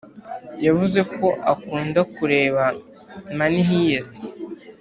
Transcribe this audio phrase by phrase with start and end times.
[0.65, 2.63] yavuze ko akunda kureba
[3.37, 4.13] money heist